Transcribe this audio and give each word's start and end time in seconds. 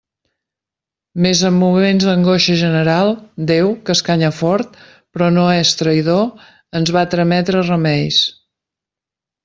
Mes 1.25 1.43
en 1.49 1.53
moments 1.63 2.05
d'angoixa 2.09 2.55
general, 2.63 3.13
Déu, 3.53 3.71
que 3.91 3.97
escanya 3.99 4.33
fort, 4.39 4.83
però 5.13 5.31
no 5.37 5.47
és 5.61 5.77
traïdor, 5.83 6.27
ens 6.81 6.97
va 6.99 7.09
trametre 7.17 7.67
remeis. 7.73 8.23